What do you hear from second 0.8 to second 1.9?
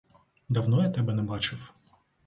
я тебе не бачив.